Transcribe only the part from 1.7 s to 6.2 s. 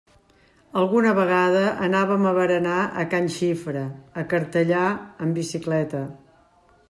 anàvem a berenar a can Xifra, a Cartellà, en bicicleta.